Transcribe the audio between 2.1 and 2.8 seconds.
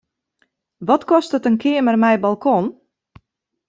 balkon?